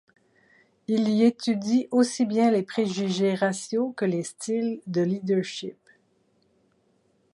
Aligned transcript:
Il 0.87 1.09
y 1.09 1.23
étudie 1.25 1.87
aussi 1.91 2.25
bien 2.25 2.49
les 2.49 2.63
préjugés 2.63 3.35
raciaux 3.35 3.91
que 3.91 4.05
les 4.05 4.23
styles 4.23 4.81
de 4.87 5.01
leadership. 5.03 5.77